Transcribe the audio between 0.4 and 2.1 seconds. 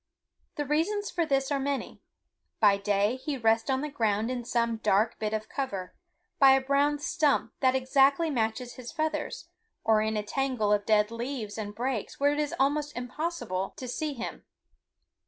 The reasons for this are many.